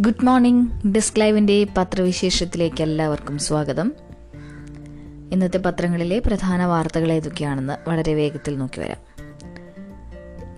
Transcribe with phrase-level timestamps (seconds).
[0.00, 3.92] Good morning desk ലൈവിന്റെ പത്രവിശേഷത്തിലേക്ക് എല്ലാവർക്കും സ്വാഗതം.
[5.32, 8.96] ഇന്നത്തെ പത്രങ്ങളിലെ പ്രധാന വാർത്തകൾ ഏതൊക്കെയാണെന്ന് വളരെ വേഗത്തിൽ നോക്കി വരാം.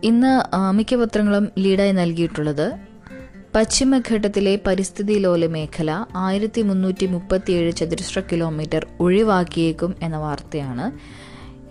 [0.04, 2.72] ഇന്ന് മിക്ക പത്രങ്ങളും ലീഡായി നൽകിയിട്ടുള്ളത്
[3.54, 10.92] പശ്ചിമഘട്ടത്തിലെ പരിസ്ഥിതി ലോല മേഖല ആയിരത്തി മുന്നൂറ്റി മുപ്പത്തിയേഴ് ചതുരശ്ര കിലോമീറ്റർ ഒഴിവാക്കിയേക്കും എന്ന വാർത്തയാണ്.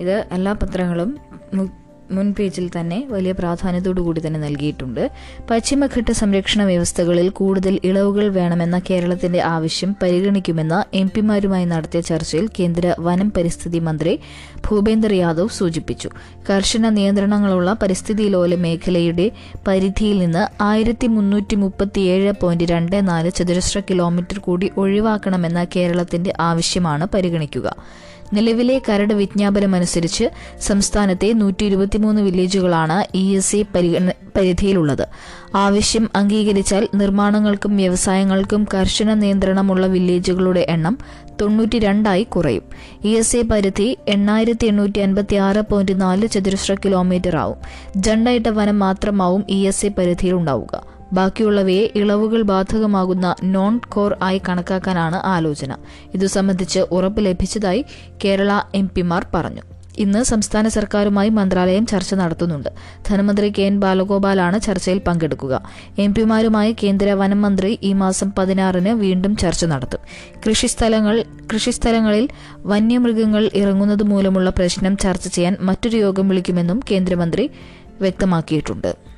[0.01, 1.19] ഇത് എല്ലാ പത്രങ്ങളും
[2.12, 5.11] മുൻ പേജിൽ തന്നെ വലിയ പ്രാധാന്യത്തോടു കൂടി തന്നെ നൽകിയിട്ടുണ്ട്.
[5.51, 13.32] പശ്ചിമഘട്ട സംരക്ഷണ വ്യവസ്ഥകളിൽ കൂടുതൽ ഇളവുകൾ വേണമെന്ന കേരളത്തിന്റെ ആവശ്യം പരിഗണിക്കുമെന്ന എം പിമാരുമായി നടത്തിയ ചർച്ചയിൽ കേന്ദ്ര വനം
[13.37, 14.20] പരിസ്ഥിതി മന്ത്രി
[14.68, 16.10] ഭൂപേന്ദർ യാദവ് സൂചിപ്പിച്ചു.
[16.50, 19.32] കർശന നിയന്ത്രണങ്ങളുള്ള പരിസ്ഥിതി ലോല മേഖലയുടെ
[19.68, 27.68] പരിധിയിൽ നിന്ന് ആയിരത്തി മുന്നൂറ്റി മുപ്പത്തിയേഴ് പോയിന്റ് രണ്ട് നാല് ചതുരശ്ര കിലോമീറ്റർ കൂടി ഒഴിവാക്കണമെന്ന കേരളത്തിന്റെ ആവശ്യമാണ് പരിഗണിക്കുക.
[28.34, 30.26] നിലവിലെ കരട് വിജ്ഞാപനമനുസരിച്ച്
[30.62, 33.64] സംസ്ഥാനത്തെ നൂറ്റി ഇരുപത്തിമൂന്ന് വില്ലേജുകളാണ് ഇ എസ് എ
[34.36, 35.06] പരിധിയിലുള്ളത്.
[35.56, 40.98] ആവശ്യം അംഗീകരിച്ചാൽ നിർമ്മാണങ്ങൾക്കും വ്യവസായങ്ങൾക്കും കർശന നിയന്ത്രണമുള്ള വില്ലേജുകളുടെ എണ്ണം
[41.42, 42.64] തൊണ്ണൂറ്റി രണ്ടായി കുറയും.
[43.06, 47.58] ഇ എസ് എ പരിധി എണ്ണായിരത്തി എണ്ണൂറ്റി അൻപത്തി ആറ് പോയിന്റ് നാല് ചതുരശ്ര കിലോമീറ്റർ ആവും.
[47.95, 55.16] ജണ്ടയിട്ട വനം മാത്രമാവും ഇ എസ് എ പരിധിയിൽ ഉണ്ടാവുക ബാക്കിയുള്ളവയെ ഇളവുകൾ ബാധകമാകുന്ന നോൺ കോർ ആയി കണക്കാക്കാനാണ്
[55.16, 55.76] ആലോചന.
[56.14, 57.86] ഇതു സംബന്ധിച്ച് ഉറപ്പ് ലഭിച്ചതായി
[58.26, 59.62] കേരള എം പിമാർ പറഞ്ഞു.
[59.98, 62.70] ഇന്ന് സംസ്ഥാന സർക്കാരുമായി മന്ത്രാലയം ചർച്ച നടത്തുന്നുണ്ട്.
[63.09, 65.64] ധനമന്ത്രി കെ എൻ ബാലഗോപാലാണ് ചർച്ചയിൽ പങ്കെടുക്കുക.
[66.00, 70.00] എം പിമാരുമായി കേന്ദ്ര വനം മന്ത്രി ഈ മാസം പതിനാറിന് വീണ്ടും ചർച്ച നടത്തും.
[70.48, 71.23] കൃഷിസ്ഥലങ്ങൾ
[71.54, 72.30] കൃഷിസ്ഥലങ്ങളിൽ
[72.66, 77.50] വന്യമൃഗങ്ങൾ ഇറങ്ങുന്നത് മൂലമുള്ള പ്രശ്നം ചർച്ച ചെയ്യാൻ മറ്റൊരു യോഗം വിളിക്കുമെന്നും കേന്ദ്രമന്ത്രി
[78.02, 79.11] വ്യക്തമാക്കിയിട്ടുണ്ട്.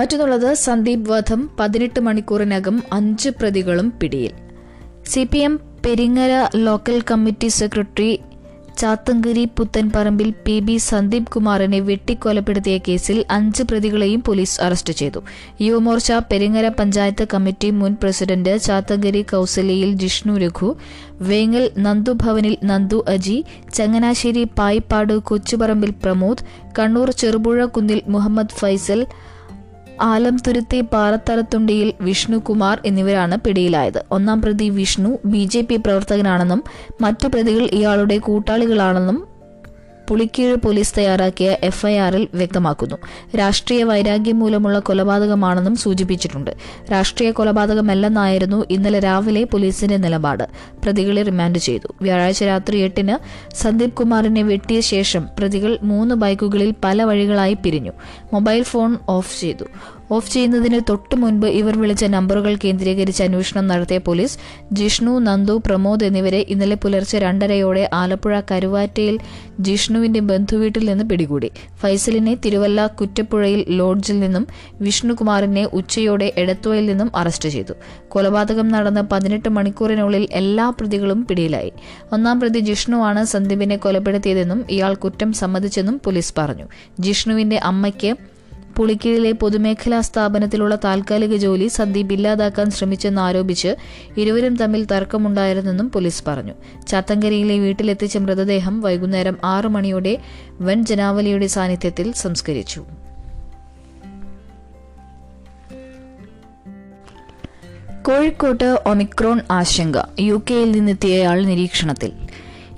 [0.00, 4.32] മറ്റൊന്നുള്ളത് സന്ദീപ് വധം പതിനെട്ട് മണിക്കൂറിനകം അഞ്ച് പ്രതികളും പിടിയിൽ.
[5.10, 6.32] C P M Peringara
[6.66, 8.10] local committee secretary
[8.78, 15.20] Chathankary Puthenparambil P B Sandeep കുമാറിനെ വെട്ടിക്കൊലപ്പെടുത്തിയ കേസിൽ അഞ്ച് പ്രതികളെയും പോലീസ് അറസ്റ്റ് ചെയ്തു.
[15.60, 20.70] യുവമോർച്ച പെരിങ്ങര പഞ്ചായത്ത് കമ്മിറ്റി മുൻ പ്രസിഡന്റ് ചാത്തങ്കരി കൌസലിയിൽ ജിഷ്ണു രഘു
[21.22, 23.44] വേങ്ങൽ നന്ദു ഭവനിൽ നന്ദു അജി
[23.74, 26.46] ചങ്ങനാശ്ശേരി പായിപ്പാട് കൊച്ചുപറമ്പിൽ പ്രമോദ്
[26.78, 29.02] കണ്ണൂർ ചെറുപുഴ കുന്നിൽ മുഹമ്മദ് ഫൈസൽ
[30.02, 34.04] ആലംതുരുത്തി പാറത്തലത്തുണ്ടിയിൽ വിഷ്ണുകുമാർ എന്നിവരാണ് പിടിയിലായത്.
[34.12, 36.62] ഒന്നാം പ്രതി വിഷ്ണു ബി പ്രവർത്തകനാണെന്നും
[37.00, 39.18] മറ്റു പ്രതികൾ ഇയാളുടെ കൂട്ടാളികളാണെന്നും
[40.10, 42.96] പുളിക്കീഴ് പോലീസ് തയ്യാറാക്കിയ എഫ്ഐആറിൽ വ്യക്തമാക്കുന്നു.
[43.38, 46.50] രാഷ്ട്രീയ വൈരാഗ്യം മൂലമുള്ള കൊലപാതകമാണെന്നും സൂചിപ്പിച്ചിട്ടുണ്ട്.
[46.92, 50.48] രാഷ്ട്രീയ കൊലപാതകമല്ലെന്നായിരുന്നു ഇന്നലെ രാവിലെ പോലീസിന്റെ നിലപാട്.
[50.82, 51.94] പ്രതികളെ റിമാൻഡ് ചെയ്തു.
[52.02, 53.16] വ്യാഴാഴ്ച രാത്രി എട്ടിന്
[53.54, 57.92] സന്ദീപ് കുമാറിനെ വെട്ടിയ ശേഷം പ്രതികൾ മൂന്ന് ബൈക്കുകളിൽ പല വഴികളായി പിരിഞ്ഞു.
[58.32, 59.64] മൊബൈൽ ഫോൺ ഓഫ് ചെയ്തു.
[60.10, 64.38] ഓഫ് ചെയ്യുന്നതിന് തൊട്ടു മുൻപ് ഇവർ വിളിച്ച നമ്പറുകൾ കേന്ദ്രീകരിച്ച് അന്വേഷണം നടത്തിയ പോലീസ്
[64.72, 69.18] ജിഷ്ണു നന്ദു പ്രമോദ് എന്നിവരെ ഇന്നലെ പുലർച്ചെ രണ്ടരയോടെ ആലപ്പുഴ കരുവാറ്റയിൽ
[69.60, 71.50] ജിഷ്ണുവിന്റെ ബന്ധുവീട്ടിൽ നിന്ന് പിടികൂടി.
[71.80, 74.46] ഫൈസലിനെ തിരുവല്ല കുറ്റപ്പുഴയിൽ ലോഡ്ജിൽ നിന്നും
[74.80, 77.72] വിഷ്ണുകുമാറിനെ ഉച്ചയോടെ എടത്തുവയിൽ നിന്നും അറസ്റ്റ് ചെയ്തു.
[78.08, 81.72] കൊലപാതകം നടന്ന പതിനെട്ട് മണിക്കൂറിനുള്ളിൽ എല്ലാ പ്രതികളും പിടിയിലായി.
[82.12, 86.66] ഒന്നാം പ്രതി ജിഷ്ണുവാണ് സന്ദീപിനെ കൊലപ്പെടുത്തിയതെന്നും ഇയാൾ കുറ്റം സമ്മതിച്ചെന്നും പോലീസ് പറഞ്ഞു.
[87.00, 88.29] ജിഷ്ണുവിന്റെ അമ്മയ്ക്ക്
[88.80, 93.74] പുളിക്കീഴിലെ പൊതുമേഖലാ സ്ഥാപനത്തിലുള്ള താൽക്കാലിക ജോലി സന്ദീപ് ഇല്ലാതാക്കാൻ ശ്രമിച്ചെന്നാരോപിച്ച്
[94.16, 96.52] ഇരുവരും തമ്മിൽ തർക്കമുണ്ടായിരുന്നെന്നും പോലീസ് പറഞ്ഞു.
[96.88, 100.18] ചാത്തങ്കരിയിലെ വീട്ടിലെത്തിച്ച മൃതദേഹം വൈകുന്നേരം ആറു മണിയോടെ
[100.60, 102.84] വൻ ജനാവലിയുടെ സാന്നിധ്യത്തിൽ സംസ്കരിച്ചു.
[108.02, 112.12] കോഴിക്കോട്ട് ഒമിക്രോൺ ആശങ്ക യു കെയിൽ നിന്നെത്തിയയാൾ നിരീക്ഷണത്തിൽ.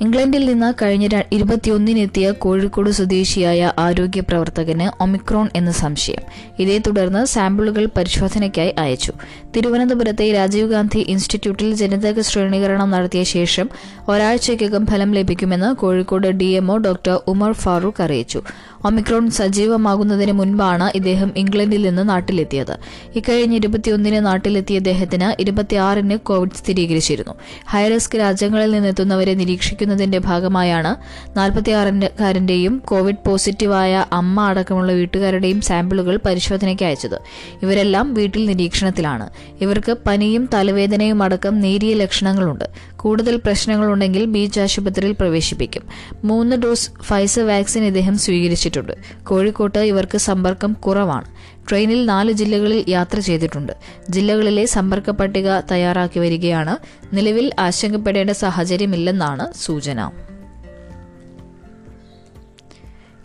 [0.02, 6.22] ഇംഗ്ലണ്ടിൽ നിന്ന് കഴിഞ്ഞ ഇരുപത്തിയൊന്നിനെത്തിയ കോഴിക്കോട് സ്വദേശിയായ ആരോഗ്യ പ്രവർത്തകന് ഒമിക്രോൺ എന്ന സംശയം.
[6.58, 9.12] ഇതേ തുടർന്ന് സാമ്പിളുകൾ പരിശോധനയ്ക്കായി അയച്ചു.
[9.56, 13.70] തിരുവനന്തപുരത്തെ രാജീവ് ഗാന്ധി ഇൻസ്റ്റിറ്റ്യൂട്ടിൽ ജനിതക ശ്രേണീകരണം നടത്തിയ ശേഷം
[14.08, 18.42] ഒരാഴ്ചയ്ക്കകം ഫലം ലഭിക്കുമെന്ന് കോഴിക്കോട് ഡിഎംഒ ഡോക്ടർ ഉമർ ഫാറൂഖ് അറിയിച്ചു.
[18.84, 22.78] ഒമിക്രോൺ സജീവമാകുന്നതിന് മുൻപാണ് ഇദ്ദേഹം ഇംഗ്ലണ്ടിൽ നിന്ന് നാട്ടിലെത്തിയത്.
[23.16, 27.34] ഇക്കഴിഞ്ഞ ഇരുപത്തിയൊന്നിന് നാട്ടിലെത്തിയ ഇദ്ദേഹത്തിന് ഇരുപത്തിയാറിന് കോവിഡ് സ്ഥിരീകരിച്ചിരുന്നു.
[27.70, 30.96] ഹൈറിസ്ക് രാജ്യങ്ങളിൽ നിന്നെത്തുന്നവരെ നിരീക്ഷിക്കുന്നതിന്റെ ഭാഗമായാണ്
[31.36, 37.18] നാൽപ്പത്തിയാറുകാരന്റെയും കോവിഡ് പോസിറ്റീവായ അമ്മ അടക്കമുള്ള വീട്ടുകാരുടെയും സാമ്പിളുകൾ പരിശോധനയ്ക്ക് അയച്ചത്.
[37.62, 39.30] ഇവരെല്ലാം വീട്ടിൽ നിരീക്ഷണത്തിലാണ്.
[39.60, 42.64] ഇവർക്ക് പനിയും തലവേദനയും അടക്കം നേരിയ ലക്ഷണങ്ങളുണ്ട്.
[43.02, 45.82] കൂടുതൽ പ്രശ്നങ്ങളുണ്ടെങ്കിൽ ബീച്ച് ആശുപത്രിയിൽ പ്രവേശിപ്പിക്കും.
[46.24, 48.92] മൂന്ന് ഡോസ് ഫൈസർ വാക്സിൻ ഇദ്ദേഹം സ്വീകരിച്ചിട്ടുണ്ട്.
[49.22, 51.24] കോഴിക്കോട്ട് ഇവർക്ക് സമ്പർക്കം കുറവാണ്.
[51.68, 53.72] ട്രെയിനിൽ നാല് ജില്ലകളിൽ യാത്ര ചെയ്തിട്ടുണ്ട്.
[54.10, 56.76] ജില്ലകളിലെ സമ്പർക്ക പട്ടിക തയ്യാറാക്കി വരികയാണ്.
[57.14, 60.10] നിലവിൽ ആശങ്കപ്പെടേണ്ട സാഹചര്യമില്ലെന്നാണ് സൂചന.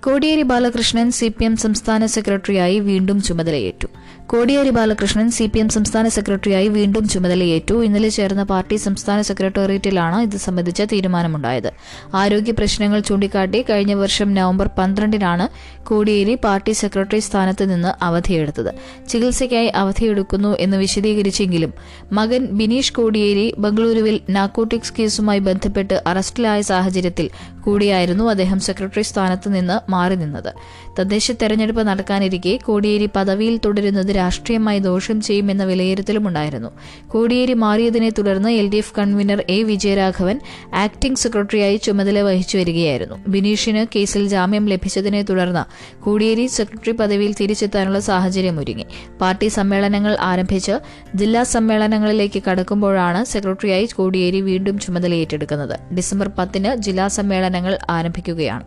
[0.04, 3.88] Kodiyeri Balakrishnan C P M സംസ്ഥാന സെക്രട്ടറിയായി വീണ്ടും ചുമതലയേറ്റു.
[4.32, 7.84] Kodiyeri Balakrishnan C P M സംസ്ഥാന സെക്രട്ടറിയായി വീണ്ടും ചുമതലയേറ്റു.
[7.84, 11.70] ഇന്നലെ ചേർന്ന പാർട്ടി സംസ്ഥാന സെക്രട്ടേറിയറ്റിലാണ് ഇത് സംബന്ധിച്ച തീരുമാനമുണ്ടായത്.
[12.14, 15.46] ആരോഗ്യ പ്രശ്നങ്ങൾ ചൂണ്ടിക്കാട്ടി കഴിഞ്ഞ വർഷം നവംബർ പന്ത്രണ്ടിനാണ്
[15.84, 18.72] കോടിയേരി പാർട്ടി സെക്രട്ടറി സ്ഥാനത്ത് നിന്ന് അവധിയെടുത്തത്.
[19.10, 21.74] ചികിത്സയ്ക്കായി അവധിയെടുക്കുന്നു എന്ന് വിശദീകരിച്ചെങ്കിലും
[22.12, 27.30] മകൻ ബിനീഷ് കോടിയേരി ബംഗളൂരുവിൽ നാർക്കോട്ടിക്സ് കേസുമായി ബന്ധപ്പെട്ട് അറസ്റ്റിലായ സാഹചര്യത്തിൽ
[27.62, 30.52] കൂടിയായിരുന്നു അദ്ദേഹം സെക്രട്ടറി സ്ഥാനത്ത് നിന്ന് മാറി നിന്നത്.
[31.00, 36.72] തദ്ദേശ തെരഞ്ഞെടുപ്പ് നടക്കാനിരിക്കെ കോടിയേരി പദവിയിൽ തുടരുന്നത് രാഷ്ട്രീയമായി ദോഷം ചെയ്യുമെന്ന വിലയിരുത്തലുമുണ്ടായിരുന്നു.
[37.14, 40.38] കോടിയേരി മാറിയതിനെ തുടർന്ന് L D F convener A Vijayaraghavan
[40.84, 43.18] acting സെക്രട്ടറിയായി ചുമതല വഹിച്ചു വരികയായിരുന്നു.
[43.28, 45.64] ബിനീഷിന് കേസിൽ ജാമ്യം ലഭിച്ചതിനെ തുടർന്ന്
[46.04, 48.86] കോടിയേരി സെക്രട്ടറി പദവിയിൽ തിരിച്ചെത്താനുള്ള സാഹചര്യം ഒരുങ്ങി
[49.22, 50.76] പാർട്ടി സമ്മേളനങ്ങൾ ആരംഭിച്ച്
[51.16, 58.66] ജില്ലാ സമ്മേളനങ്ങളിലേക്ക് കടക്കുമ്പോഴാണ് സെക്രട്ടറിയായി കോടിയേരി വീണ്ടും ചുമതല ഏറ്റെടുക്കുന്നത് ഡിസംബർ പത്തിന് ജില്ലാ സമ്മേളനങ്ങൾ ആരംഭിക്കുകയാണ്.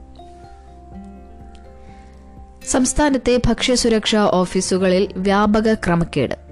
[2.68, 6.50] സംസ്ഥാനത്തെ ഭക്ഷ്യസുരക്ഷാ ഓഫീസുകളിൽ വ്യാപക ക്രമക്കേട്.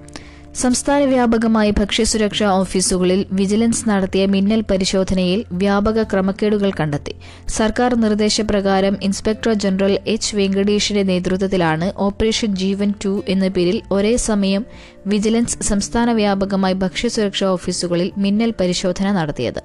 [0.55, 7.15] സംസ്ഥാന വ്യാപകമായി ഭക്ഷ്യസുരക്ഷാ ഓഫീസുകളിൽ വിജിലൻസ് നടത്തിയ മിന്നൽ പരിശോധനയിൽ വ്യാപക ക്രമക്കേടുകൾ കണ്ടെത്തി.
[7.49, 14.65] സർക്കാർ നിർദ്ദേശപ്രകാരം ഇൻസ്പെക്ടർ ജനറൽ എച്ച് വെങ്കടേഷിന്റെ നേതൃത്വത്തിലാണ് ഓപ്പറേഷൻ ജീവൻ ടു എന്ന പേരിൽ ഒരേ സമയം
[15.11, 19.61] വിജിലൻസ് സംസ്ഥാന വ്യാപകമായി ഭക്ഷ്യസുരക്ഷാ ഓഫീസുകളിൽ മിന്നൽ പരിശോധന നടത്തിയത്.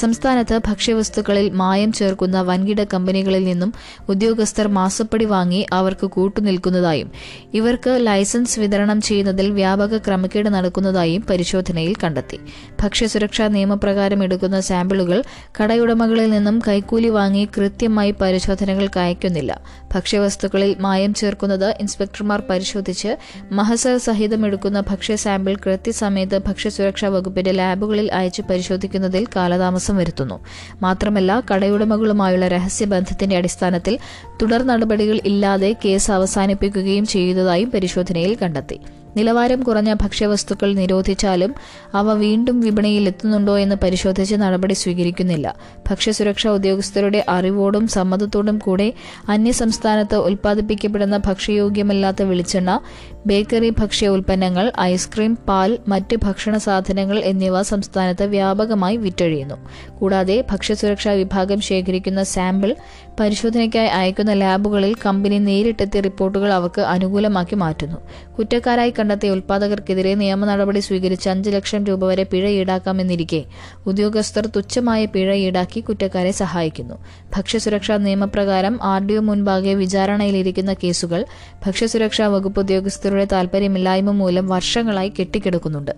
[0.00, 3.70] സംസ്ഥാനത്ത് ഭക്ഷ്യവസ്തുക്കളിൽ മായം ചേർക്കുന്ന വൻകിട കമ്പനികളിൽ നിന്നും
[4.08, 7.08] ഉദ്യോഗസ്ഥർ മാസപ്പടി വാങ്ങി അവർക്ക് കൂട്ടുനിൽക്കുന്നതായും
[7.54, 12.40] ഇവർക്ക് ലൈസൻസ് വിതരണം ചെയ്യുന്നതിൽ വ്യാപക ക്രമക്കേട് നടക്കുന്നതായും പരിശോധനയിൽ കണ്ടെത്തി.
[12.82, 15.18] ഭക്ഷ്യസുരക്ഷാ നിയമപ്രകാരം എടുക്കുന്ന സാമ്പിളുകൾ
[15.60, 19.52] കടയുടമകളിൽ നിന്നും കൈക്കൂലി വാങ്ങി കൃത്യമായി പരിശോധനകൾക്ക് അയക്കുന്നില്ല
[19.94, 23.10] ഭക്ഷ്യവസ്തുക്കളിൽ മായം ചേർക്കുന്നത് ഇൻസ്പെക്ടർമാർ പരിശോധിച്ച്
[23.52, 30.40] മഹസർ സഹിതം എടുക്കുന്ന ഭക്ഷ്യ സാമ്പിൾ കൃത്യസമയത്ത് ഭക്ഷ്യസുരക്ഷാ വകുപ്പിന്റെ ലാബുകളിൽ അയച്ച് പരിശോധിക്കുന്നതിൽ കാലതാമസം വരുത്തുന്നു.
[30.82, 33.98] മാത്രമല്ല കടയുടമകളുമായുള്ള രഹസ്യബന്ധത്തിന്റെ അടിസ്ഥാനത്തിൽ
[34.42, 38.80] തുടർ നടപടികൾ ഇല്ലാതെ കേസ് അവസാനിപ്പിക്കുകയും ചെയ്തതായും പരിശോധനയിൽ കണ്ടെത്തി.
[39.16, 41.54] നിലവാരം കുറഞ്ഞ ഭക്ഷ്യവസ്തുക്കൾ നിരോധിച്ചാലും
[41.94, 45.54] അവ വീണ്ടും വിപണിയിൽ എത്തുന്നുണ്ടോ എന്ന് പരിശോധിച്ച് നടപടി സ്വീകരിക്കുന്നില്ല.
[45.90, 48.92] ഭക്ഷ്യസുരക്ഷാ ഉദ്യോഗസ്ഥരുടെ അറിവോടും സമ്മതത്തോടും കൂടെ
[49.28, 52.80] അന്യസംസ്ഥാനത്ത് ഉൽപ്പാദിപ്പിക്കപ്പെടുന്ന ഭക്ഷ്യയോഗ്യമല്ലാത്ത വെളിച്ചെണ്ണ
[53.26, 59.56] ബേക്കറി ഭക്ഷ്യ ഉൽപ്പന്നങ്ങൾ ഐസ്ക്രീം പാൽ മറ്റ് ഭക്ഷണ സാധനങ്ങൾ എന്നിവ സംസ്ഥാനത്ത് വ്യാപകമായി വിറ്റഴിയുന്നു.
[59.98, 62.76] കൂടാതെ ഭക്ഷ്യസുരക്ഷാ വിഭാഗം ശേഖരിക്കുന്ന സാമ്പിൾ
[63.20, 67.98] പരിശോധനയ്ക്കായി അയക്കുന്ന ലാബുകളിൽ കമ്പനി നേരിട്ടെത്തി റിപ്പോർട്ടുകൾ അവർക്ക് അനുകൂലമാക്കി മാറ്റുന്നു.
[68.38, 73.44] കുറ്റക്കാരായി കണ്ടെത്തിയ ഉൽപ്പാദകർക്കെതിരെ നിയമ നടപടി സ്വീകരിച്ച് അഞ്ച് ലക്ഷം രൂപ വരെ പിഴ ഈടാക്കാമെന്നിരിക്കെ
[73.86, 76.94] ഉദ്യോഗസ്ഥർ തുച്ഛമായ പിഴ ഈടാക്കി കുറ്റക്കാരെ സഹായിക്കുന്നു.
[77.36, 81.24] ഭക്ഷ്യസുരക്ഷാ നിയമപ്രകാരം ആർ ഡി ഒ മുൻപാകെ വിചാരണയിലിരിക്കുന്ന കേസുകൾ
[81.66, 85.92] ഭക്ഷ്യസുരക്ഷാ വകുപ്പ് ഉദ്യോഗസ്ഥരുടെ താൽപര്യമില്ലായ്മ മൂലം വർഷങ്ങളായി കെട്ടിക്കിടക്കുന്നുണ്ട്.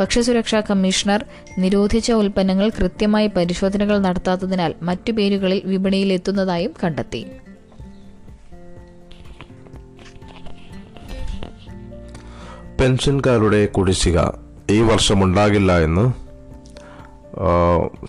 [0.00, 1.24] ഭക്ഷ്യസുരക്ഷാ കമ്മീഷണർ
[1.58, 7.26] നിരോധിച്ച ഉൽപ്പന്നങ്ങൾ കൃത്യമായി പരിശോധനകൾ നടത്താത്തതിനാൽ മറ്റു പേരുകളിൽ വിപണിയിൽ എത്തുന്നതായും കണ്ടെത്തി.
[12.80, 14.18] പെൻഷൻകാരുടെ കുടിശ്ശിക
[14.70, 16.28] ഈ വർഷം ഉണ്ടാകില്ല എന്ന്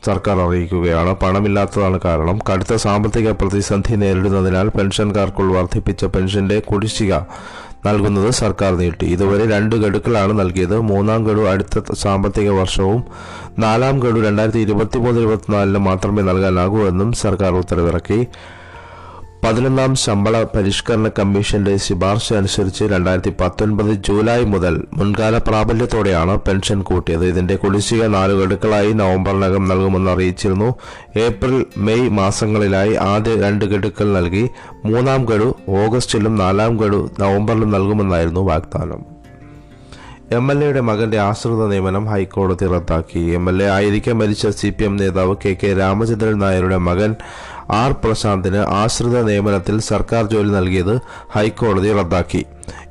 [0.06, 1.16] സർക്കാർ അറിയിക്കുകയാണ്.
[1.16, 2.40] പണമില്ലാത്തതാണ് കാരണം.
[2.50, 7.16] കടുത്ത സാമ്പത്തിക പ്രതിസന്ധി നേരിടുന്നതിനാൽ പെൻഷൻകാർക്കുൾ വർദ്ധിപ്പിച്ച പെൻഷന്റെ കുടിശ്ശിക
[7.86, 10.78] നൽകുന്നത് സർക്കാർ നീട്ടി ഇതുവരെ രണ്ട് ഗഡുക്കളാണ് നൽകിയത്.
[10.92, 13.02] മൂന്നാം ഗഡു അടുത്ത സാമ്പത്തിക വർഷവും
[13.60, 18.28] നാലാം ഗഡു രണ്ടായിരത്തി ഇരുപത്തിമൂന്ന് ഇരുപത്തിനാലിന് മാത്രമേ നൽകാനാകൂ എന്നും സർക്കാർ ഉത്തരവിറക്കി.
[19.44, 27.26] പതിനൊന്നാം ശമ്പള പരിഷ്കരണ കമ്മീഷന്റെ ശുപാർശ അനുസരിച്ച് രണ്ടായിരത്തി പത്തൊൻപത് ജൂലൈ മുതൽ മുൻകാല പ്രാബല്യത്തോടെയാണ് പെൻഷൻ കൂട്ടിയത്.
[27.26, 30.76] ഇതിന്റെ കുടിശ്ശിക നാല് ഗഡുക്കളായി നവംബറിനകം നൽകുമെന്ന് അറിയിച്ചിരുന്നു.
[31.18, 34.50] ഏപ്രിൽ മെയ് മാസങ്ങളിലായി ആദ്യ രണ്ട് ഗഡുക്കൾ നൽകി
[34.86, 39.19] മൂന്നാം ഗഡു ഓഗസ്റ്റിലും നാലാം ഗഡു നവംബറിലും നൽകുമെന്നായിരുന്നു വാഗ്ദാനം.
[40.38, 43.22] എം എൽ എയുടെ മകന്റെ ആശ്രിത നിയമനം ഹൈക്കോടതി റദ്ദാക്കി.
[43.38, 47.12] എം എൽ എ ആയിരിക്കെ മരിച്ച സി പി എം നേതാവ് കെ കെ രാമചന്ദ്രൻ നായരുടെ മകൻ
[47.78, 50.94] ആർ പ്രശാന്തിന് ആശ്രിത നിയമനത്തിൽ സർക്കാർ ജോലി നൽകിയത്
[51.36, 52.42] ഹൈക്കോടതി റദ്ദാക്കി.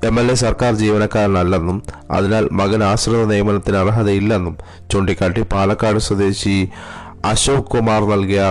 [0.08, 1.78] എം എൽ എ സർക്കാർ ജീവനക്കാരനല്ലെന്നും
[2.10, 4.56] അതിനാൽ മകൻ ആശ്രിത നിയമനത്തിന് അർഹതയില്ലെന്നും
[4.92, 6.56] ചൂണ്ടിക്കാട്ടി പാലക്കാട് സ്വദേശി
[7.24, 8.42] അശോക് കുമാർ നൽകിയ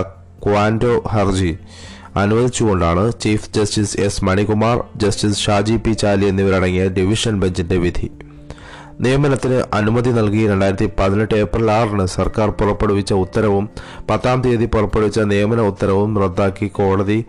[0.45, 1.51] ക്വാൻഡോ ഹർജി
[2.15, 8.09] അനുവദിച്ചുകൊണ്ടാണ് chief justice S Manikumar justice Shaji P Chaly എന്നിവരടങ്ങിയ ഡിവിഷൻ ബെഞ്ചിന്റെ വിധി.
[9.01, 13.69] നിയമനത്തിന് അനുമതി നൽകി രണ്ടായിരത്തി പതിനെട്ട് ഏപ്രിൽ ആറിന് സർക്കാർ പുറപ്പെടുവിച്ച ഉത്തരവും
[14.09, 17.25] പത്താം തീയതി പുറപ്പെടുവിച്ച നിയമന ഉത്തരവും റദ്ദാക്കി കോടതി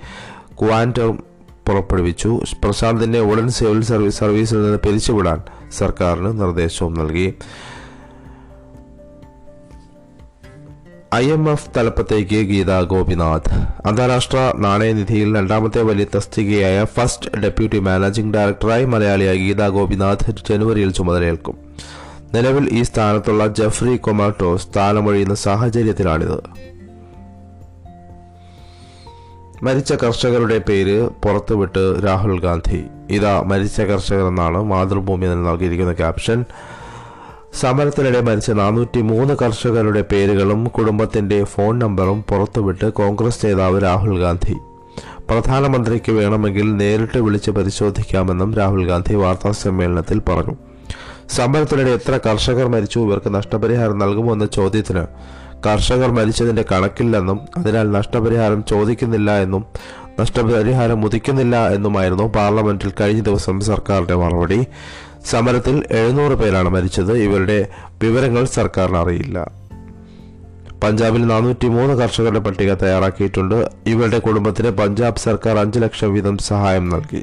[0.63, 1.19] ക്വാന്റം
[1.67, 2.41] പുറപ്പെടുവിച്ചു.
[2.65, 7.35] പ്രശാന്തിനെ ഉടൻ സിവിൽ സർവീസ് സർവീസിൽ നിന്ന് പിരിച്ചുവിടാൻ സർക്കാരിന് നിർദ്ദേശവും നൽകി.
[11.15, 13.51] ഐ എം എഫ് തലപ്പത്തേക്ക് ഗീത ഗോപിനാഥ്.
[13.87, 21.57] അന്താരാഷ്ട്ര നാണയനിധിയിൽ രണ്ടാമത്തെ വലിയ തസ്തികയായ ഫസ്റ്റ് ഡെപ്യൂട്ടി മാനേജിംഗ് ഡയറക്ടറായി മലയാളിയായ ഗീത ഗോപിനാഥ് ജനുവരിയിൽ ചുമതലയേൽക്കും.
[22.35, 26.39] നിലവിൽ ഈ സ്ഥാനത്തുള്ള ജഫ്രി കൊമാട്ടോ സ്ഥാനമൊഴിയുന്ന സാഹചര്യത്തിലാണിത്.
[29.65, 32.85] മരിച്ച കർഷകരുടെ പേര് പുറത്തുവിട്ട് രാഹുൽ ഗാന്ധി.
[33.11, 36.45] ഇതാ മരിച്ച കർഷകർ എന്നാണ് മാതൃഭൂമി നൽകിയിരിക്കുന്ന ക്യാപ്ഷൻ
[37.55, 44.55] സമരത്തിനിടെ മരിച്ച നാനൂറ്റി മൂന്ന് കർഷകരുടെ പേരുകളും കുടുംബത്തിന്റെ ഫോൺ നമ്പറും പുറത്തുവിട്ട് കോൺഗ്രസ് നേതാവ് രാഹുൽ ഗാന്ധി.
[45.31, 50.55] പ്രധാനമന്ത്രിക്ക് വേണമെങ്കിൽ നേരിട്ട് വിളിച്ച് പരിശോധിക്കാമെന്നും രാഹുൽ ഗാന്ധി വാർത്താ സമ്മേളനത്തിൽ പറഞ്ഞു.
[51.29, 55.07] സമരത്തിനിടെ എത്ര കർഷകർ മരിച്ചു ഇവർക്ക് നഷ്ടപരിഹാരം നൽകുമോ എന്ന ചോദ്യത്തിന്
[55.67, 59.65] കർഷകർ മരിച്ചതിന്റെ കണക്കില്ലെന്നും അതിനാൽ നഷ്ടപരിഹാരം ചോദിക്കുന്നില്ല എന്നും
[60.21, 64.67] നഷ്ടപരിഹാരം ഉദിക്കുന്നില്ല എന്നുമായിരുന്നു പാർലമെന്റിൽ കഴിഞ്ഞ ദിവസം സർക്കാരിന്റെ മറുപടി.
[65.31, 67.13] സമരത്തിൽ എഴുന്നൂറ് പേരാണ് മരിച്ചത്.
[67.17, 67.59] ഇവരുടെ
[68.03, 69.39] വിവരങ്ങൾ സർക്കാരിന് അറിയില്ല
[70.83, 73.69] പഞ്ചാബിൽ നാനൂറ്റി മൂന്ന് കർഷകരുടെ പട്ടിക തയ്യാറാക്കിയിട്ടുണ്ട്.
[73.87, 77.23] ഇവരുടെ കുടുംബത്തിന് പഞ്ചാബ് സർക്കാർ അഞ്ച് ലക്ഷം വീതം സഹായം നൽകി.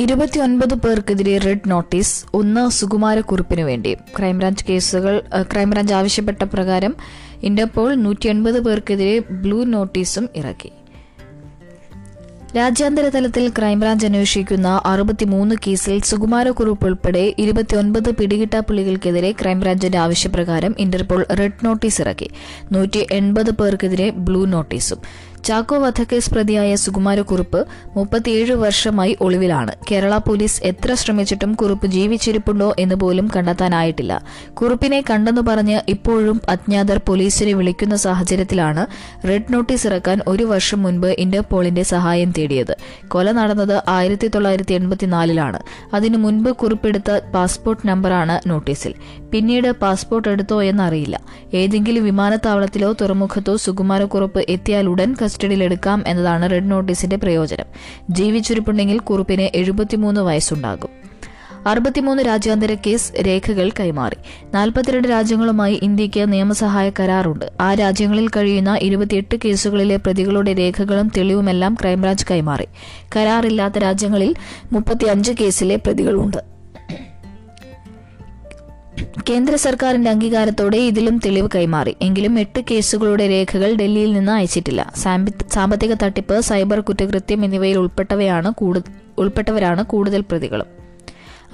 [0.00, 3.94] ഇരുപത്തിയൊൻപത് പേർക്കെതിരെ റെഡ് നോട്ടീസ് ഒന്ന് സുകുമാരക്കുറിപ്പിനു വേണ്ടി.
[4.18, 6.94] ക്രൈംബ്രാഞ്ച് കേസുകൾ ക്രൈംബ്രാഞ്ച് ആവശ്യപ്പെട്ട പ്രകാരം
[7.42, 10.70] ഇന്റർപോൾ നൂറ്റി എൺപത് പേർക്കെതിരെ ബ്ലൂ നോട്ടീസും ഇറക്കി.
[12.56, 22.00] രാജ്യാന്തര തലത്തിൽ ക്രൈംബ്രാഞ്ച് അന്വേഷിക്കുന്ന അറുപത്തിമൂന്ന് കേസിൽ സുകുമാരക്കുറുപ്പ് ഉൾപ്പെടെ ഇരുപത്തിയൊൻപത് പിടികിട്ടാപ്പുള്ളികൾക്കെതിരെ ക്രൈംബ്രാഞ്ചിന്റെ ആവശ്യപ്രകാരം ഇന്റർപോൾ റെഡ് നോട്ടീസ്
[22.02, 22.30] ഇറക്കി.
[22.72, 25.29] നൂറ്റി എൺപത് പേർക്കെതിരെ ബ്ലൂ നോട്ടീസും.
[25.44, 27.66] ചാക്കോ വധക്കേസ് പ്രതിയായ സുകുമാരക്കുറുപ്പ്
[27.96, 29.72] മുപ്പത്തിയേഴ് വർഷമായി ഒളിവിലാണ്.
[29.90, 34.22] കേരള പോലീസ് എത്ര ശ്രമിച്ചിട്ടും കുറുപ്പ് ജീവിച്ചിരിപ്പുണ്ടോ എന്ന് പോലും കണ്ടെത്താനായിട്ടില്ല.
[34.48, 38.86] കുറുപ്പിനെ കണ്ടെന്ന് പറഞ്ഞ് ഇപ്പോഴും അജ്ഞാതർ പോലീസിനെ വിളിക്കുന്ന സാഹചര്യത്തിലാണ്
[39.28, 42.76] റെഡ് നോട്ടീസ് ഇറക്കാൻ ഒരു വർഷം മുൻപ് ഇന്റർപോളിന്റെ സഹായം തേടിയത്.
[43.08, 45.60] കൊല നടന്നത് ആയിരത്തി തൊള്ളായിരത്തി എൺപത്തിനാലിലാണ്.
[45.94, 48.94] അതിനു മുൻപ് കുറിപ്പെടുത്ത പാസ്പോർട്ട് നമ്പറാണ് നോട്ടീസിൽ.
[49.32, 51.20] പിന്നീട് പാസ്പോർട്ട് എടുത്തോ എന്നറിയില്ല.
[51.54, 57.64] ഏതെങ്കിലും വിമാനത്താവളത്തിലോ തുറമുഖത്തോ സുകുമാരക്കുറുപ്പ് എത്തിയാൽ ഉടൻ കസ്റ്റഡിയിലെടുക്കാം എന്നതാണ് റെഡ് നോട്ടീസിന്റെ പ്രയോജനം.
[58.10, 60.90] ജീവിച്ചിരിപ്പുണ്ടെങ്കിൽ കുറുപ്പിന് എഴുപത്തിമൂന്ന് വയസ്സുണ്ടാകും.
[61.66, 64.16] അറുപത്തിമൂന്ന് രാജ്യാന്തര കേസ് രേഖകൾ കൈമാറി.
[64.54, 67.52] നാൽപ്പത്തിരണ്ട് രാജ്യങ്ങളുമായി ഇന്ത്യയ്ക്ക് നിയമസഹായ കരാറുണ്ട്.
[67.60, 72.66] ആ രാജ്യങ്ങളിൽ കഴിയുന്ന ഇരുപത്തിയെട്ട് കേസുകളിലെ പ്രതികളുടെ രേഖകളും തെളിവുമെല്ലാം ക്രൈംബ്രാഞ്ച് കൈമാറി.
[73.16, 74.34] കരാറില്ലാത്ത രാജ്യങ്ങളിൽ
[74.72, 76.59] മുപ്പത്തിയഞ്ച് കേസിലെ പ്രതികളുണ്ട്.
[79.30, 81.96] കേന്ദ്ര സർക്കാരിന്റെ അംഗീകാരത്തോടെ ഇതിലും തെളിവ് കൈമാറി.
[82.02, 84.92] എങ്കിലും എട്ട് കേസുകളുടെ രേഖകൾ ഡൽഹിയിൽ നിന്ന് അയച്ചിട്ടില്ല.
[85.52, 88.52] സാമ്പത്തിക തട്ടിപ്പ് സൈബർ കുറ്റകൃത്യം എന്നിവയിൽ ഉൾപ്പെട്ടവയാണ്
[89.18, 90.79] ഉൾപ്പെട്ടവരാണ് കൂടുതൽ പ്രതികളും.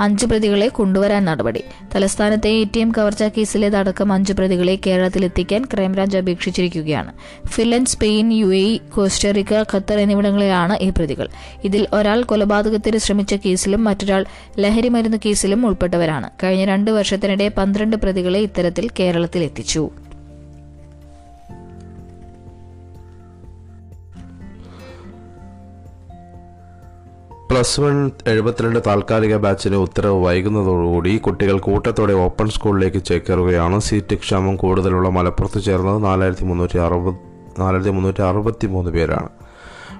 [0.01, 1.63] അഞ്ച് പ്രതികളെ കൊണ്ടുവരാൻ നടപടി.
[1.95, 7.13] തലസ്ഥാനത്തെ എ ടി എം കവർച്ച കേസിലേതടക്കം അഞ്ച് പ്രതികളെ കേരളത്തിലെത്തിക്കാൻ crime branch അപേക്ഷിച്ചിരിക്കുകയാണ്.
[7.47, 11.29] Finland Spain U A Costa Rica Qatar എന്നിവിടങ്ങളിലാണ് ഈ പ്രതികൾ.
[11.65, 14.25] ഇതിൽ ഒരാൾ കൊലപാതകത്തിന് ശ്രമിച്ച കേസിലും മറ്റൊരാൾ
[14.59, 16.31] ലഹരിമരുന്ന് കേസിലും ഉൾപ്പെട്ടവരാണ്.
[16.43, 19.91] കഴിഞ്ഞ രണ്ട് വർഷത്തിനിടെ പന്ത്രണ്ട് പ്രതികളെ ഇത്തരത്തിൽ കേരളത്തിലെത്തിച്ചു.
[27.51, 33.81] പ്ലസ് വൺ എഴുപത്തിരണ്ട് താൽക്കാലിക ബാച്ചിന് ഉത്തരവ് വൈകുന്നതോടുകൂടി കുട്ടികൾ കൂട്ടത്തോടെ ഓപ്പൺ സ്കൂളിലേക്ക് ചേക്കേറുകയാണ്.
[33.81, 37.21] സീറ്റ് ക്ഷാമം കൂടുതലുള്ള മലപ്പുറത്ത് ചേർന്നത് നാലായിരത്തി മുന്നൂറ്റി അറുപത്
[37.61, 39.31] നാലായിരത്തി മുന്നൂറ്റി അറുപത്തി മൂന്ന് പേരാണ്.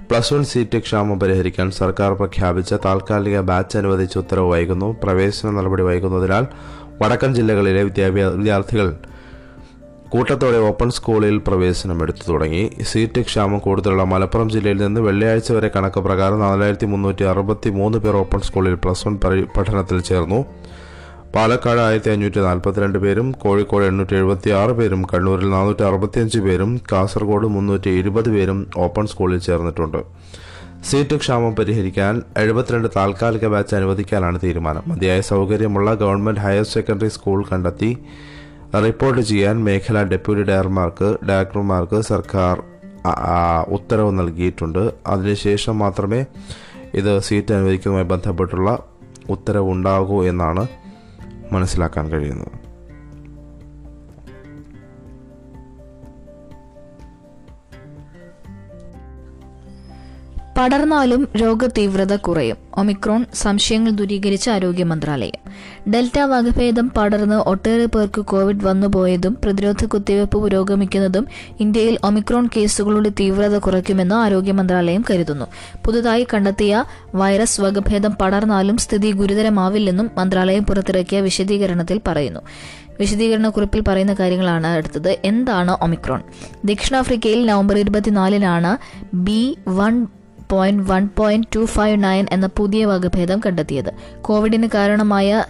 [0.09, 4.89] പ്ലസ് വൺ സീറ്റ് ക്ഷാമം പരിഹരിക്കാൻ സർക്കാർ പ്രഖ്യാപിച്ച താൽക്കാലിക ബാച്ച് അനുവദിച്ച ഉത്തരവ് വൈകുന്നു.
[5.03, 6.45] പ്രവേശന നടപടി വൈകുന്നതിനാൽ
[7.01, 8.89] വടക്കൻ ജില്ലകളിലെ വിദ്യാഭ്യാസ വിദ്യാർത്ഥികൾ
[10.11, 12.61] കൂട്ടത്തോടെ ഓപ്പൺ സ്കൂളിൽ പ്രവേശനം എടുത്തു തുടങ്ങി.
[12.89, 18.15] സീറ്റ് ക്ഷാമം കൂടുതലുള്ള മലപ്പുറം ജില്ലയിൽ നിന്ന് വെള്ളിയാഴ്ച വരെ കണക്ക് പ്രകാരം നാലായിരത്തി മുന്നൂറ്റി അറുപത്തി മൂന്ന് പേർ
[18.21, 19.15] ഓപ്പൺ സ്കൂളിൽ പ്ലസ് വൺ
[19.55, 20.39] പഠനത്തിൽ ചേർന്നു.
[21.35, 27.49] പാലക്കാട് ആയിരത്തി അഞ്ഞൂറ്റി നാൽപ്പത്തിരണ്ട് പേരും കോഴിക്കോട് എണ്ണൂറ്റി എഴുപത്തി ആറ് പേരും കണ്ണൂരിൽ നാനൂറ്റി അറുപത്തിയഞ്ച് പേരും കാസർഗോഡ്
[27.55, 29.99] മുന്നൂറ്റി ഇരുപത് പേരും ഓപ്പൺ സ്കൂളിൽ ചേർന്നിട്ടുണ്ട്.
[30.89, 34.83] സീറ്റ് ക്ഷാമം പരിഹരിക്കാൻ എഴുപത്തിരണ്ട് താൽക്കാലിക ബാച്ച് അനുവദിക്കാനാണ് തീരുമാനം.
[34.93, 37.91] മതിയായ സൗകര്യമുള്ള ഗവൺമെന്റ് ഹയർ സെക്കൻഡറി സ്കൂൾ കണ്ടെത്തി
[38.75, 42.63] റിപ്പോർട്ട് ചെയ്യാൻ മേഖലാ ഡെപ്യൂട്ടി ഡയറക്ടർമാർക്ക് ഡയറക്ടർമാർക്ക് സർക്കാർ
[43.67, 44.93] ഉത്തരവ് നൽകിയിട്ടുണ്ട്.
[45.07, 46.25] അതിനുശേഷം മാത്രമേ
[46.93, 48.79] ഇത് സീറ്റ് അനുവദിക്കുന്നതുമായി ബന്ധപ്പെട്ടുള്ള
[49.29, 50.67] ഉത്തരവുണ്ടാകൂ എന്നാണ്
[51.51, 52.66] മനസ്സിലാക്കാൻ കഴിയുന്നത്.
[60.57, 62.57] പടർന്നാലും രോഗതീവ്രത കുറയും.
[62.77, 65.43] ഒമിക്രോൺ സംശയങ്ങൾ ദൂരീകരിച്ച ആരോഗ്യ മന്ത്രാലയം
[65.91, 71.27] ഡെൽറ്റ വകഭേദം പടർന്ന് ഒട്ടേറെ പേർക്ക് കോവിഡ് വന്നുപോയതും പ്രതിരോധ കുത്തിവയ്പ് പുരോഗമിക്കുന്നതും
[71.59, 75.45] ഇന്ത്യയിൽ ഒമിക്രോൺ കേസുകളുടെ തീവ്രത കുറയ്ക്കുമെന്ന് ആരോഗ്യ മന്ത്രാലയം കരുതുന്നു.
[75.85, 76.83] പുതുതായി കണ്ടെത്തിയ
[77.15, 82.39] വൈറസ് വകഭേദം പടർന്നാലും സ്ഥിതി ഗുരുതരമാവില്ലെന്നും മന്ത്രാലയം പുറത്തിറക്കിയ വിശദീകരണത്തിൽ പറയുന്നു.
[82.99, 86.21] വിശദീകരണ കുറിപ്പിൽ പറയുന്ന കാര്യങ്ങളാണ് അടുത്തത് എന്താണ് ഒമിക്രോൺ?
[86.65, 88.77] ദക്ഷിണാഫ്രിക്കയിൽ November ഇരുപത്തിനാലിനാണ്
[89.15, 90.07] B one
[90.51, 93.91] point one point two five nine എന്ന പുതിയ വകഭേദം കണ്ടെത്തിയത്.
[94.21, 95.45] കോവിഡിന് കാരണമായ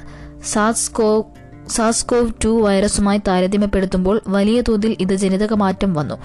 [0.45, 1.27] സാസ്കോ
[1.69, 6.15] സാസ്കോവ് ടു വൈറസുമായി താരതമ്യപ്പെടുത്തുമ്പോൾ വലിയ തോതിൽ ഇത് ജനിതക മാറ്റം വന്നു.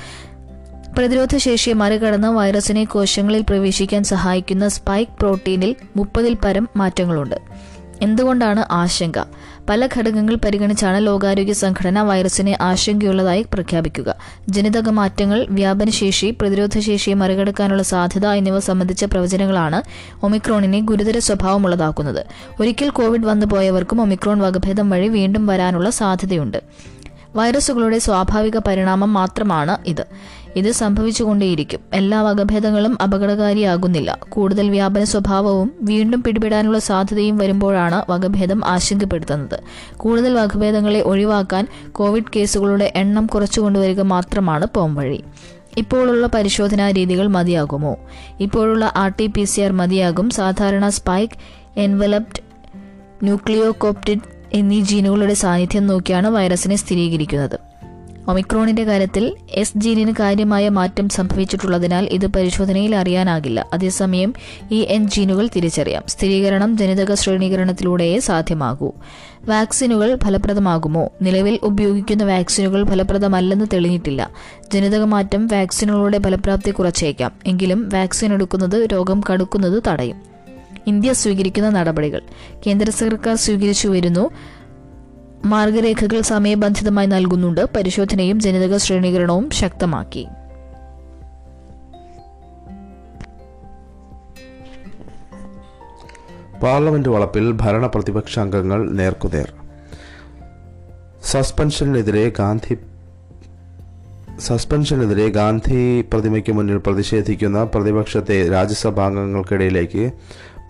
[0.99, 7.35] പ്രതിരോധ ശേഷിയെ മറികടന്ന് വൈറസിനെ കോശങ്ങളിൽ പ്രവേശിക്കാൻ സഹായിക്കുന്ന സ്പൈക്ക് പ്രോട്ടീനിൽ മുപ്പതിൽ പരം മാറ്റങ്ങളുണ്ട്.
[8.03, 9.19] എന്തുകൊണ്ടാണ് ആശങ്ക?
[9.69, 14.15] പല ഘടകങ്ങൾ പരിഗണിച്ചാണ് ലോകാരോഗ്യ സംഘടന വൈറസിനെ ആശങ്കയുള്ളതായി പ്രഖ്യാപിക്കുക.
[14.49, 19.83] ജനിതക മാറ്റങ്ങൾ വ്യാപനശേഷി പ്രതിരോധശേഷിയെ മറികടക്കാനുള്ള സാധ്യത എന്നിവ സംബന്ധിച്ച പ്രവചനങ്ങളാണ്
[20.23, 22.27] ഒമിക്രോണിനെ ഗുരുതര സ്വഭാവമുള്ളതാക്കുന്നത്.
[22.61, 26.63] ഒരിക്കൽ കോവിഡ് വന്നുപോയവർക്കും ഒമിക്രോൺ വകഭേദം വഴി വീണ്ടും വരാനുള്ള സാധ്യതയുണ്ട്.
[27.37, 30.07] വൈറസുകളുടെ സ്വാഭാവിക പരിണാമം മാത്രമാണ് ഇത്.
[30.57, 31.81] ഇത് സംഭവിച്ചുകൊണ്ടേയിരിക്കും.
[31.93, 34.19] എല്ലാ വകഭേദങ്ങളും അപകടകാരിയാകുന്നില്ല.
[34.29, 39.61] കൂടുതൽ വ്യാപന സ്വഭാവവും വീണ്ടും പിടിപെടാനുള്ള സാധ്യതയും വരുമ്പോഴാണ് വകഭേദം ആശങ്കപ്പെടുത്തുന്നത്.
[39.97, 45.25] കൂടുതൽ വകഭേദങ്ങളെ ഒഴിവാക്കാൻ കോവിഡ് കേസുകളുടെ എണ്ണം കുറച്ചുകൊണ്ടുവരിക മാത്രമാണ് പോംവഴി.
[45.77, 47.97] ഇപ്പോഴുള്ള പരിശോധനാ രീതികൾ മതിയാകുമോ?
[48.41, 50.31] ഇപ്പോഴുള്ള R T P C R മതിയാകും.
[50.31, 51.33] സാധാരണ സ്പൈക്ക്
[51.77, 52.43] എൻവലപ്ഡ്
[53.23, 54.21] ന്യൂക്ലിയോകോപ്റ്റിഡ്
[54.53, 57.72] എന്നീ ജീനുകളുടെ സാന്നിധ്യം നോക്കിയാണ് വൈറസിനെ സ്ഥിരീകരിക്കുന്നത്.
[58.29, 63.67] ഒമിക്രോണിന്റെ കാര്യത്തിൽ എസ് ജീനിന് കാര്യമായ മാറ്റം സംഭവിച്ചിട്ടുള്ളതിനാൽ ഇത് പരിശോധനയിൽ അറിയാനാകില്ല.
[63.73, 64.35] അതേസമയം
[64.73, 66.03] ഈ എൻ ജീനുകൾ തിരിച്ചറിയാം.
[66.09, 68.93] സ്ഥിരീകരണം ജനിതക ശ്രേണീകരണത്തിലൂടെയേ സാധ്യമാകൂ.
[69.45, 71.09] വാക്സിനുകൾ ഫലപ്രദമാകുമോ?
[71.23, 74.31] നിലവിൽ ഉപയോഗിക്കുന്ന വാക്സിനുകൾ ഫലപ്രദമല്ലെന്ന് തെളിഞ്ഞിട്ടില്ല.
[74.75, 77.33] ജനിതക മാറ്റം വാക്സിനുകളുടെ ഫലപ്രാപ്തി കുറച്ചേക്കാം.
[77.47, 80.17] എങ്കിലും വാക്സിൻ എടുക്കുന്നത് രോഗം കടുക്കുന്നത് തടയും.
[80.87, 82.21] ഇന്ത്യ സ്വീകരിക്കുന്ന നടപടികൾ.
[82.67, 84.31] കേന്ദ്ര സർക്കാർ സ്വീകരിച്ചു വരുന്നു.
[85.47, 87.67] മാർഗരേഖകൾ സമയബന്ധിതമായി നൽകുന്നുണ്ട്.
[87.77, 90.29] പരിശോധനയും ജനിതക ശ്രേണീകരണവും ശക്തമാക്കി.
[96.63, 99.53] പാർലമെന്റ് വളപ്പിൽ ഭരണ പ്രതിപക്ഷ അംഗങ്ങൾ നേർക്കുനേർ.
[101.25, 102.79] സസ്പെൻഷനെതിരെ ഗാന്ധി
[104.47, 105.81] സസ്പെൻഷനെതിരെ ഗാന്ധി
[106.13, 110.05] പ്രതിമയ്ക്ക് മുന്നിൽ പ്രതിഷേധിക്കുന്ന പ്രതിപക്ഷത്തെ രാജ്യസഭാംഗങ്ങൾക്കിടയിലേക്ക്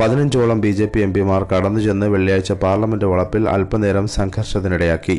[0.01, 5.17] പതിനഞ്ചോളം ബി ജെ പി എം പിമാർ കടന്നു ചെന്ന് വെള്ളിയാഴ്ച പാർലമെന്റ് വളപ്പിൽ അല്പനേരം സംഘർഷത്തിനിടയാക്കി.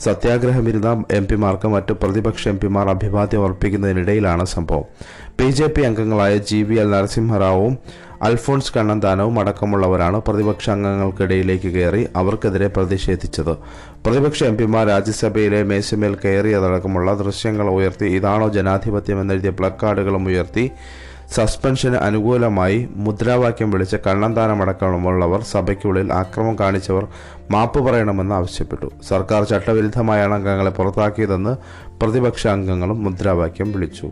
[0.00, 4.86] സത്യാഗ്രഹമിരുന്ന എം പിമാർക്ക് മറ്റു പ്രതിപക്ഷ എം പിമാർ അഭിവാദ്യം അർപ്പിക്കുന്നതിനിടയിലാണ് സംഭവം.
[5.40, 7.78] ബി ജെ പി അംഗങ്ങളായ ജി വി എൽ നരസിംഹറാവുവും
[8.22, 13.54] അൽഫോൺസ് കണ്ണന്താനവും അടക്കമുള്ളവരാണ് പ്രതിപക്ഷ അംഗങ്ങൾക്കിടയിലേക്ക് കയറി അവർക്കെതിരെ പ്രതിഷേധിച്ചത്.
[14.06, 20.70] പ്രതിപക്ഷ എം പിമാർ രാജ്യസഭയിലെ മേശമേൽ കയറിയതടക്കമുള്ള ദൃശ്യങ്ങൾ ഉയർത്തി ഇതാണോ ജനാധിപത്യം എന്നെഴുതിയ പ്ലക്കാർഡുകളും ഉയർത്തി.
[21.30, 27.06] സസ്പെൻഷന് അനുകൂലമായി മുദ്രാവാക്യം വിളിച്ച കണ്ണന്താനമടക്കമുള്ളവർ സഭയ്ക്കുള്ളിൽ ആക്രമം കാണിച്ചവർ
[27.50, 28.90] മാപ്പ് പറയണമെന്ന് ആവശ്യപ്പെട്ടു.
[29.08, 31.54] സർക്കാർ ചട്ടവിരുദ്ധമായാണ് അംഗങ്ങളെ പുറത്താക്കിയതെന്ന്
[32.02, 34.10] പ്രതിപക്ഷ അംഗങ്ങളും മുദ്രാവാക്യം വിളിച്ചു.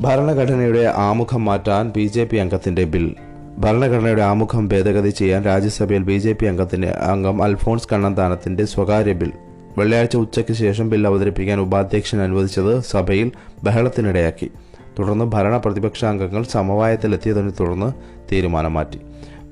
[0.00, 3.14] ഭരണഘടനയുടെ ആമുഖം മാറ്റാൻ ബി ജെ പി അംഗത്തിന്റെ ബിൽ.
[3.58, 9.32] ഭരണഘടനയുടെ ആമുഖം ഭേദഗതി ചെയ്യാൻ രാജ്യസഭയിൽ ബി ജെ പി അംഗത്തിന്റെ അംഗം അൽഫോൺസ് കണ്ണന്താനത്തിന്റെ സ്വകാര്യ ബിൽ.
[9.78, 13.32] വെള്ളിയാഴ്ച ഉച്ചയ്ക്ക് ശേഷം ബിൽ അവതരിപ്പിക്കാൻ ഉപാധ്യക്ഷൻ അനുവദിച്ചത് സഭയിൽ
[13.64, 14.50] ബഹളത്തിനിടയാക്കി.
[14.98, 17.92] തുടർന്ന് ഭരണ പ്രതിപക്ഷ അംഗങ്ങൾ സമവായത്തിലെത്തിയതിനെ തുടർന്ന്
[18.32, 18.98] തീരുമാനം മാറ്റി.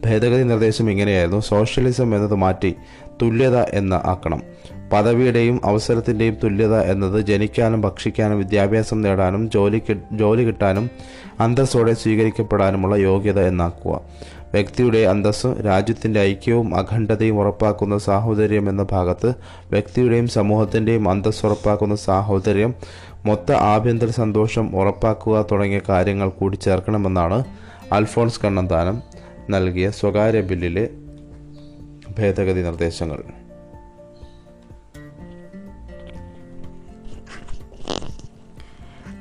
[0.05, 1.41] ഭേദഗതി നിർദ്ദേശം ഇങ്ങനെയായിരുന്നു.
[1.41, 2.75] സോഷ്യലിസം എന്നത് മാറ്റി.
[3.23, 4.43] തുല്യത എന്ന ആക്കണം.
[4.93, 10.91] പദവിയുടെയും അവസരത്തിന്റെയും തുല്യത എന്നത് ജനിക്കാനും ഭക്ഷിക്കാനും വിദ്യാഭ്യാസം നേടാനും ജോലി ജോലി കിട്ടാനും
[11.41, 14.01] അന്തസ്സോടെ സ്വീകരിക്കപ്പെടാനുമുള്ള യോഗ്യത എന്നാക്കുക.
[14.53, 19.35] വ്യക്തിയുടെ അന്തസ് രാജ്യത്തിന്റെ ഐക്യവും അഖണ്ഡതയും ഉറപ്പാക്കുന്ന സാഹോദര്യം എന്ന ഭാഗത്ത്
[19.71, 22.75] വ്യക്തിയുടെയും സമൂഹത്തിന്റെയും അന്തസ് ഉറപ്പാക്കുന്ന സാഹോദര്യം
[23.27, 27.45] മൊത്ത ആഭ്യന്തര സന്തോഷം ഉറപ്പാക്കുക തുടങ്ങിയ കാര്യങ്ങൾ കൂടി ചേർക്കണമെന്നാണ്
[27.93, 29.03] അൽഫോൺസ് കണ്ണന്താനം
[29.51, 30.91] നൽകിയ സ്വകാര്യ ബില്ലിലെ
[32.19, 33.48] ഭേദഗതി നിർദ്ദേശങ്ങൾ.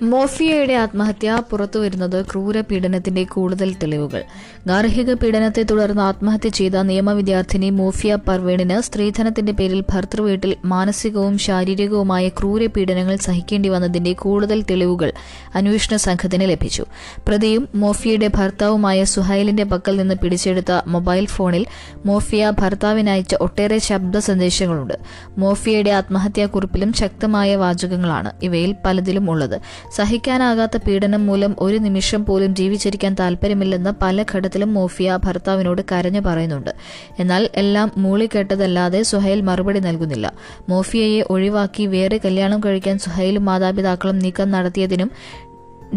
[0.02, 4.24] മോഫിയയുടെ ആത്മഹത്യ പുറത്തുവരുന്നത് ക്രൂര പീഡനത്തിന്റെ കൂടുതൽ തെളിവുകൾ.
[4.68, 12.66] ഗാർഹിക പീഡനത്തെ തുടർന്ന് ആത്മഹത്യ ചെയ്ത നിയമ വിദ്യാർത്ഥിനി മോഫിയ പർവേണിന് സ്ത്രീധനത്തിന്റെ പേരിൽ ഭർത്തൃവീട്ടിൽ മാനസികവും ശാരീരികവുമായ ക്രൂര
[12.66, 15.12] പീഡനങ്ങൾ സഹിക്കേണ്ടി വന്നതിന്റെ കൂടുതൽ തെളിവുകൾ
[15.56, 16.86] അന്വേഷണ സംഘത്തിന് ലഭിച്ചു.
[17.28, 21.66] പ്രതിയും മോഫിയയുടെ ഭർത്താവുമായ സുഹൈലിന്റെ പക്കൽ നിന്ന് പിടിച്ചെടുത്ത മൊബൈൽ ഫോണിൽ
[22.06, 24.94] മോഫിയ ഭർത്താവിനയച്ച ഒട്ടേറെ ശബ്ദ സന്ദേശങ്ങളുണ്ട്.
[25.38, 29.87] മോഫിയയുടെ ആത്മഹത്യാക്കുറിപ്പിലും ശക്തമായ വാചകങ്ങളാണ് ഇവയിൽ പലതിലും ഉള്ളത്.
[29.92, 36.76] സഹിക്കാനാകാത്ത പീഡനം മൂലം ഒരു നിമിഷം പോലും ജീവിച്ചിരിക്കാൻ താല്പര്യമില്ലെന്ന് പല ഘട്ടത്തിലും മോഫിയ ഭർത്താവിനോട് കരഞ്ഞു പറയുന്നുണ്ട്.
[37.20, 40.34] എന്നാൽ എല്ലാം മൂളിക്കേട്ടതല്ലാതെ സുഹൈൽ മറുപടി നൽകുന്നില്ല.
[40.70, 45.12] മോഫിയയെ ഒഴിവാക്കി വേറെ കല്യാണം കഴിക്കാൻ സുഹൈലും മാതാപിതാക്കളും നീക്കം നടത്തിയതിനും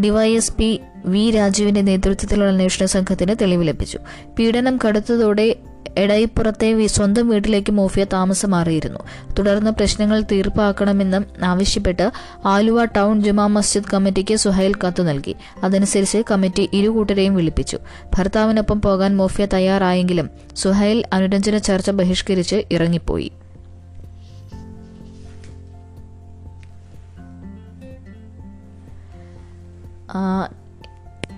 [0.01, 3.99] ഡിവൈഎസ്പി വി രാജുവിന്റെ നേതൃത്വത്തിലുള്ള അന്വേഷണ സംഘത്തിന് തെളിവ് ലഭിച്ചു.
[4.39, 5.57] പീഡനം കടുത്തതോടെ
[5.99, 9.01] എടയിപ്പുറത്തെ സ്വന്തം വീട്ടിലേക്ക് മോഫിയ താമസം മാറിയിരുന്നു.
[9.39, 12.13] തുടർന്ന് പ്രശ്നങ്ങൾ തീർപ്പാക്കണമെന്നും ആവശ്യപ്പെട്ട്
[12.47, 15.37] ആലുവ ടൗൺ ജുമാ മസ്ജിദ് കമ്മിറ്റിക്ക് സുഹൈൽ കത്ത് നൽകി.
[15.63, 17.79] അതനുസരിച്ച് കമ്മിറ്റി ഇരുകൂട്ടരെയും വിളിപ്പിച്ചു.
[18.19, 23.33] ഭർത്താവിനൊപ്പം പോകാൻ മോഫിയ തയ്യാറായെങ്കിലും സുഹൈൽ അനുരഞ്ജന ചർച്ച ബഹിഷ്കരിച്ച് ഇറങ്ങിപ്പോയി.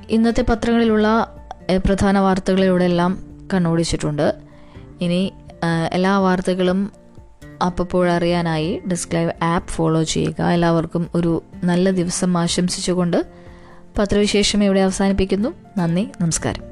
[0.08, 1.36] ഇന്നത്തെ പത്രങ്ങളിലുള്ള
[1.86, 4.34] പ്രധാന വാർത്തകളിലൂടെ എല്ലാം കണ്ണോടിച്ചിട്ടുണ്ട്.
[5.00, 5.32] ഇനി
[5.92, 6.92] എല്ലാ വാർത്തകളും
[7.66, 10.42] അപ്പോൾ അറിയാനായി ഡെസ്ക് ലൈവ് ആപ്പ് ഫോളോ ചെയ്യുക.
[10.42, 13.26] എല്ലാവർക്കും ഒരു നല്ല ദിവസം ആശംസിച്ചുകൊണ്ട്
[13.98, 15.48] പത്രവിശേഷം ഇവിടെ അവസാനിപ്പിക്കുന്നു.
[15.78, 16.71] നന്ദി നമസ്കാരം.